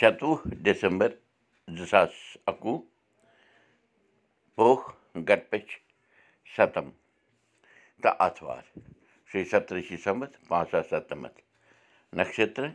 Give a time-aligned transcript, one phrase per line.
[0.00, 1.10] شَتوُہ ڈٮ۪سَمبَر
[1.76, 2.12] زٕ ساس
[2.50, 2.78] اَکوُہ
[4.56, 4.76] پوہ
[5.28, 5.72] گَٹپٔچھ
[6.56, 6.88] سَتَم
[8.02, 8.62] تہٕ آتھوار
[9.30, 11.40] شیٚیہِ سَتتٕرٛشی سَمتھ پانٛژھ ساس سَتنَمَتھ
[12.18, 12.72] نَشترٕ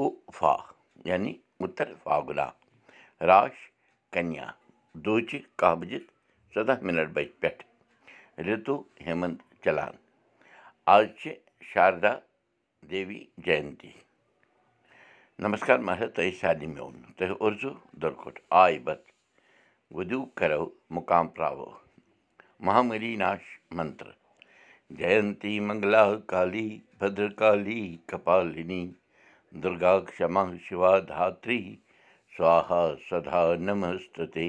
[0.00, 0.54] اُفا
[1.08, 2.48] یعنی اُتر فاگُلا
[3.28, 3.56] راش
[4.12, 4.46] کَنیا
[5.04, 5.98] دوٗچہِ کاہ بَجے
[6.54, 7.62] ژۄداہ مِنَٹ بَجہِ پٮ۪ٹھ
[8.46, 9.94] رِتوٗ ہیمنٛد چَلان
[10.94, 11.34] آز چھِ
[11.72, 12.12] شاردا
[12.90, 13.92] دیوی جَینتی
[15.44, 16.94] نمسکار مہراج تۄہہِ سارنٕے میون
[20.96, 21.70] مُقام پرٛاوو
[22.66, 23.42] مہامری ناش
[23.76, 24.08] منتر
[25.66, 26.68] منٛگلا کالی
[27.00, 28.82] بدر کالی کپالِنی
[29.62, 31.60] دُرگا کما شِوا دھتری
[32.36, 34.48] سوہا سدا نمستتے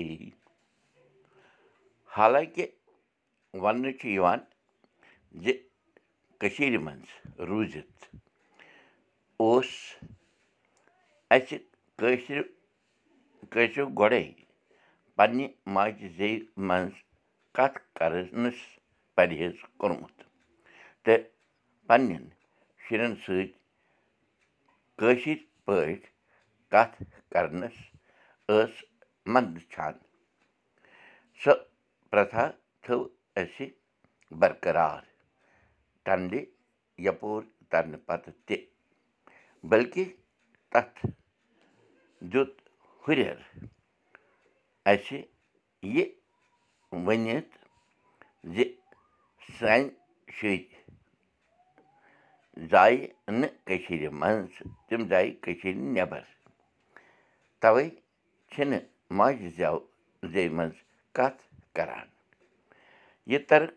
[2.18, 2.66] حالانٛکہِ
[3.64, 4.40] وَننہٕ چھُ یِوان
[5.44, 5.46] زِ
[6.40, 8.02] کٔشیٖرِ منٛز روٗزِتھ
[9.42, 9.72] اوس
[11.36, 11.58] اَسہِ
[12.00, 12.42] کٲشرِ
[13.52, 14.24] کٲشرِ گۄڈَے
[15.16, 16.94] پنٛنہِ ماجہِ زیٚوِ منٛز
[17.56, 18.60] کَتھ کَرنَس
[19.16, 20.18] پرہیز کوٚرمُت
[21.04, 21.24] تہٕ
[21.88, 22.26] پنٛنٮ۪ن
[22.84, 23.48] شُرٮ۪ن سۭتۍ
[25.00, 26.06] کٲشِر پٲٹھۍ
[26.72, 26.98] کَتھ
[27.34, 27.78] کَرنَس
[28.50, 28.74] ٲس
[29.34, 29.94] منٛدچھان
[31.42, 31.54] سۄ
[32.10, 32.46] پرٛتھا
[32.84, 33.00] تھٲو
[33.40, 33.68] اَسہِ
[34.40, 35.02] برقرار
[36.06, 36.34] ٹنٛڈِ
[37.08, 37.42] یَپور
[37.72, 38.58] تَرنہٕ پَتہٕ تہِ
[39.70, 40.06] بٔلکہِ
[42.32, 42.54] دیُت
[43.04, 43.40] ہُرٮ۪ر
[44.86, 45.22] اَسہِ
[45.96, 46.06] یہِ
[46.92, 47.58] ؤنِتھ
[48.44, 48.64] زِ
[49.60, 49.90] سانہِ
[50.36, 50.64] شُرۍ
[52.72, 54.54] زایہِ نہٕ کٔشیٖرِ منٛز
[54.88, 56.24] تِم زایہِ کٔشیٖرِ نٮ۪بر۔
[57.62, 57.90] تَوَے
[58.52, 59.80] چھِنہٕ ماجہِ زٮ۪و
[60.32, 60.78] زیٚوِ منٛز
[61.14, 61.42] کَتھ
[61.76, 62.08] کَران۔
[63.26, 63.74] یہِ ترک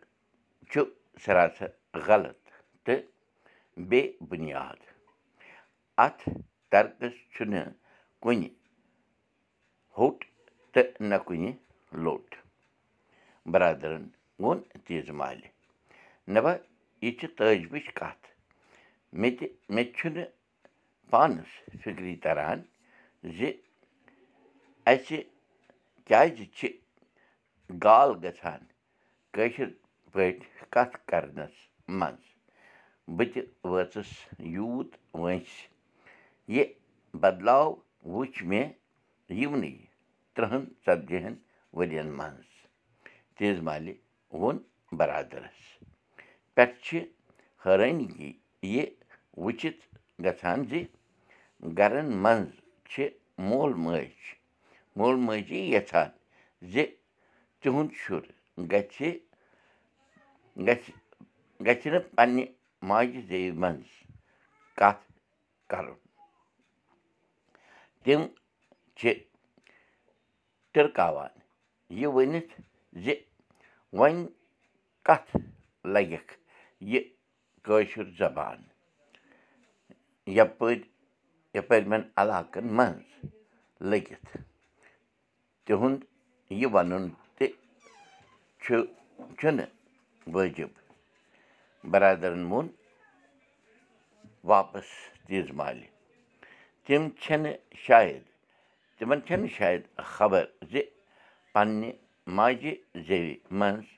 [0.70, 0.81] چھُ
[1.25, 1.70] سراسر
[2.07, 2.41] غلط
[2.85, 3.01] تہٕ
[3.89, 4.81] بے بُنیاد۔
[5.98, 6.29] اَتھ
[6.71, 7.75] ترکَس چھُنہٕ
[8.23, 8.49] کُنہِ
[9.97, 10.19] ہوٚٹ
[10.73, 11.51] تہٕ نہ کُنہِ
[12.05, 12.29] لوٚٹ
[13.53, 14.05] بَرادَرَن
[14.43, 15.48] ووٚن تیٖژٕ مالہِ
[16.35, 16.53] نَبا
[17.03, 18.27] یہِ چھِ تٲجبٕچ کَتھ
[19.20, 20.33] مےٚ تہِ مےٚ تہِ چھُنہٕ
[21.11, 21.51] پانَس
[21.83, 22.59] فِکری تَران
[23.36, 23.39] زِ
[24.92, 25.19] اَسہِ
[26.07, 26.69] کیٛازِ چھِ
[27.85, 28.63] گال گژھان
[29.35, 29.69] کٲشِر
[30.13, 31.55] پٲٹھۍ کَتھ کَرنَس
[31.98, 32.25] منٛز
[33.17, 34.11] بہٕ تہِ وٲژٕس
[34.55, 35.70] یوٗت وٲنٛسہِ
[36.55, 36.64] یہِ
[37.22, 37.66] بدلاو
[38.14, 38.68] وٕچھ مےٚ
[39.40, 39.74] یِونٕے
[40.34, 41.34] تٕرٛہَن ژَتجِہَن
[41.77, 42.48] ؤرِیَن منٛز۔
[43.36, 43.94] تیز مالہِ
[44.40, 44.58] ووٚن
[44.98, 45.61] بَرادَرَس۔
[46.55, 46.98] پٮ۪ٹھٕ چھِ
[47.62, 48.33] حٲرٲنی
[48.74, 48.84] یہِ
[49.42, 49.83] وٕچھِتھ
[50.24, 50.72] گژھان زِ
[51.78, 52.50] گَرَن منٛز
[52.90, 53.08] چھِ
[53.48, 54.12] مول موج
[54.96, 56.11] مول موجی یَژھان
[56.72, 56.74] زِ
[57.61, 58.24] تِہُنٛد شُر
[58.72, 58.98] گژھِ
[60.67, 60.84] گژھِ
[61.67, 62.44] گژھِ نہٕ پنٛنہِ
[62.88, 63.90] ماجہِ زیٚوِ منٛز
[64.78, 65.05] کَتھ
[65.70, 66.10] کَرُن
[68.05, 68.20] تِم
[68.98, 69.12] چھِ
[70.72, 71.33] ٹِرکاوان۔
[72.00, 72.52] یہِ ؤنِتھ
[73.05, 73.06] زِ
[73.98, 74.27] وۄنۍ
[75.06, 75.36] کَتھ
[75.94, 76.33] لَگٮ۪کھ
[76.90, 77.00] یہِ
[77.64, 78.58] کٲشُر زبان؟
[80.38, 80.80] یَپٲرۍ
[81.55, 83.08] یَپٲرمٮ۪ن علاقَن منٛز
[83.90, 84.30] لٔگِتھ۔
[85.64, 86.00] تِہُنٛد
[86.50, 87.05] یہِ وَنُن
[87.36, 87.46] تہِ
[88.62, 88.74] چھُ
[89.38, 89.70] چھُنہٕ
[90.34, 90.70] وٲجِب
[91.90, 92.67] بَرادَرَن ووٚن
[94.50, 94.88] واپَس
[95.27, 95.86] تیٖژ مالہِ
[96.90, 97.56] تِم چھِنہٕ
[97.86, 98.23] شاید؟
[98.98, 99.83] تِمَن چھَنہٕ شاید
[100.14, 100.80] خبر زِ
[101.52, 101.90] پنٛنہِ
[102.36, 102.73] ماجہِ
[103.06, 103.89] زیٚوِ منٛز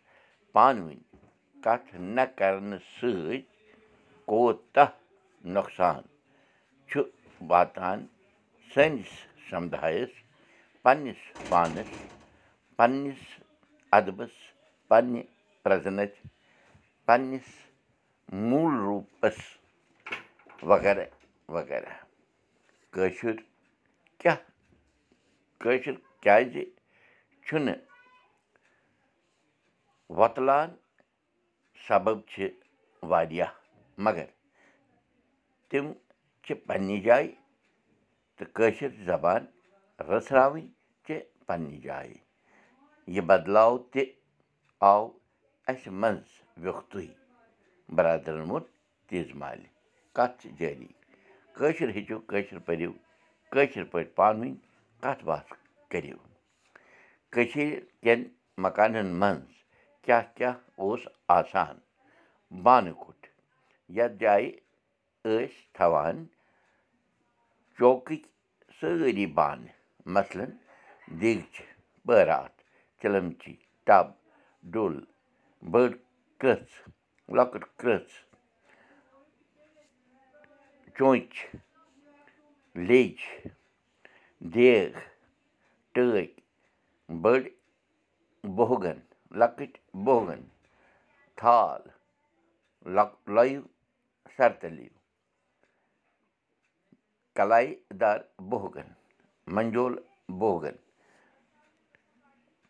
[0.53, 1.01] پانہٕ ؤنۍ
[1.65, 3.41] کَتھ نہ کَرنہٕ سۭتۍ
[4.29, 4.91] کوتاہ
[5.55, 6.03] نۄقصان
[6.89, 7.01] چھُ
[7.51, 7.99] واتان
[8.75, 9.13] سٲنِس
[9.49, 10.13] سَمدایَس
[10.83, 11.93] پنٛنِس پانَس
[12.77, 13.23] پنٛنِس
[13.97, 14.35] اَدبَس
[14.89, 15.23] پنٛنہِ
[15.63, 16.15] پرٛزنَس
[17.07, 17.49] پنٛنِس
[18.49, 19.39] موٗل روٗپَس
[20.71, 21.07] وغیرہ
[21.57, 21.93] وغیرہ
[22.95, 23.37] کٲشُر
[24.21, 24.41] کیٛاہ؟
[25.63, 26.55] کٲشُر کیٛازِ
[27.45, 27.79] چھُنہٕ
[30.19, 30.71] وۄتلان؟
[31.87, 32.49] سبب چھِ
[33.11, 33.53] واریاہ
[34.05, 34.29] مگر
[35.69, 35.93] تِم
[36.45, 37.31] چھِ پنٛنہِ جایہِ
[38.37, 39.43] تہٕ کٲشِر زبان
[40.09, 40.67] رٔژھراوٕنۍ
[41.05, 42.17] چھِ پنٛنہِ جایہِ۔
[43.15, 44.03] یہِ بدلاو تہِ
[44.91, 45.05] آو
[45.71, 46.29] اَسہِ منٛز
[46.63, 47.07] ویوٚکھتُے
[47.97, 48.65] بَرادَرَن ووٚن
[49.07, 49.67] تیٖژ مالہِ
[50.17, 50.89] کَتھ چھِ جٲری
[51.57, 52.93] کٲشُر ہیٚچھِو کٲشِر پٔرِو
[53.53, 54.53] کٲشِر پٲٹھۍ پانہٕ ؤنۍ
[55.03, 55.51] کَتھ باتھ
[55.91, 56.19] کٔرِو۔
[57.33, 58.21] کٔشیٖرِ کٮ۪ن
[58.65, 59.53] مکانَن منٛز
[60.05, 61.01] کیٛاہ کیٛاہ اوس
[61.39, 61.77] آسان؟
[62.65, 63.27] بانہٕ کُٹھ
[63.97, 64.51] یَتھ جایہِ
[65.25, 66.17] ٲسۍ تھاوان
[67.79, 68.23] چوکٕکۍ
[68.81, 69.75] سٲری بانہٕ
[70.17, 70.49] مثلاً
[71.21, 71.65] دیٖگچہِ
[72.07, 72.59] بٲراتھ
[73.01, 73.55] چِلَمچی
[73.87, 74.07] ٹَب
[74.73, 74.95] ڈُل
[75.73, 75.91] بٔڑ
[76.41, 76.69] کٔژ
[77.37, 78.07] لۄکٕٹ کٔژ
[81.03, 81.59] چونٛچہِ
[82.89, 83.19] لیٚج
[84.55, 84.93] دیگ
[85.93, 86.31] ٹٲکۍ
[87.23, 87.51] بٔڑۍ
[88.57, 88.99] بُہگَن
[89.41, 89.73] لۄکٕٹۍ
[90.05, 90.43] بُہگَن
[91.39, 91.83] تھال
[93.35, 93.63] لۄیِو
[94.37, 94.97] سَرتٔلیوٗ
[97.37, 98.19] کَلایہِ دار
[98.51, 98.89] بُہگَن
[99.55, 99.95] منجول
[100.41, 100.77] بُہگَن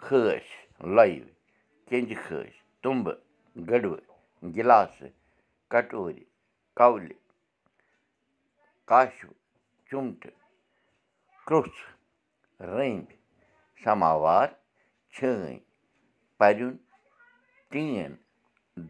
[0.05, 0.51] خٲسۍ
[0.97, 1.25] لۄیِو
[1.87, 3.19] کیٚنٛجہِ خٲسۍ تُمبہٕ
[3.69, 4.01] گٔڑوٕ
[4.57, 5.17] گِلاسہٕ
[5.73, 6.17] کَٹورِ
[6.79, 7.22] کَولہِ
[8.89, 9.35] کاشوٕ
[9.89, 10.39] چُمٹہٕ
[11.47, 11.81] کرٛوٚژھ
[12.75, 13.17] رٔنٛگۍ
[13.83, 14.49] سَماوار
[15.15, 15.59] چھٲنۍ
[16.39, 16.75] پَریُن
[17.71, 18.13] ٹیٖن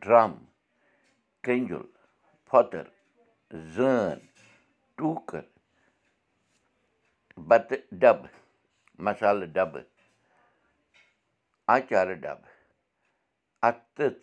[0.02, 0.32] ڈرٛم
[1.44, 1.86] کرٛنٛجُل
[2.48, 2.86] پھۄتٕر
[3.74, 4.18] زٲن
[4.96, 5.44] ٹوٗکٕر
[7.48, 8.30] بَتہٕ ڈَبہٕ
[9.04, 9.84] مَسالہٕ ڈَبہٕ
[11.74, 12.50] آنچارٕ ڈَبہٕ
[13.68, 14.16] اَتھٕ تٕژ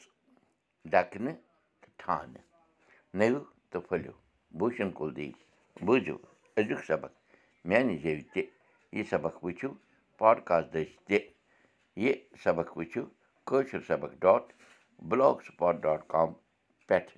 [0.92, 1.38] ڈَکنہٕ
[1.81, 2.44] تہٕ ٹھانہٕ
[3.18, 4.13] نٔوِو تہٕ پھٔلِو
[4.57, 5.36] بوٗشَن کُلدیپ
[5.86, 6.16] بوٗزِو
[6.58, 7.12] أزیُک سبق
[7.68, 8.42] میٛانہِ زیٚوِ تہِ
[8.96, 9.70] یہِ سبق وٕچھِو
[10.20, 11.18] پاڈکاسٹ دٔسۍ تہِ
[12.04, 13.04] یہِ سبق وٕچھِو
[13.48, 14.44] کٲشُر سبق dot
[15.10, 16.30] blogspot dot com
[16.88, 17.18] پٮ۪ٹھٕ